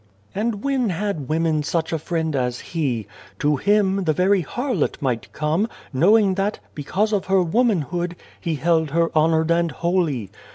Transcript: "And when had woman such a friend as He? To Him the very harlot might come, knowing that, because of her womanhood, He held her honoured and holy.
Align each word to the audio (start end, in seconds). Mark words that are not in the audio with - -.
"And 0.33 0.63
when 0.63 0.89
had 0.89 1.29
woman 1.29 1.61
such 1.61 1.93
a 1.93 1.99
friend 1.99 2.35
as 2.35 2.59
He? 2.73 3.05
To 3.37 3.57
Him 3.57 4.05
the 4.05 4.13
very 4.13 4.41
harlot 4.43 4.99
might 4.99 5.31
come, 5.31 5.69
knowing 5.93 6.33
that, 6.33 6.57
because 6.73 7.13
of 7.13 7.25
her 7.25 7.43
womanhood, 7.43 8.15
He 8.39 8.55
held 8.55 8.89
her 8.89 9.15
honoured 9.15 9.51
and 9.51 9.69
holy. 9.69 10.31